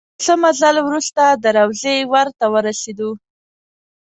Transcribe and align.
د 0.17 0.19
څه 0.25 0.33
مزل 0.41 0.75
وروسته 0.87 1.23
د 1.43 1.45
روضې 1.57 1.97
ور 2.11 2.27
ته 2.39 2.45
ورسېدو. 2.53 3.11